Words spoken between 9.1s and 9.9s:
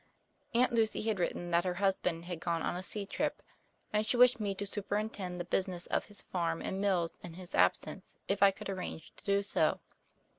to do so.